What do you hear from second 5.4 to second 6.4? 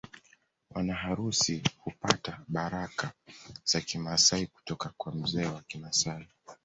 wa Kimasai